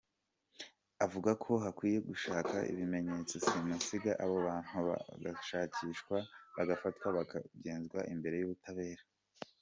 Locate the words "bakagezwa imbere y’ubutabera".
7.17-9.03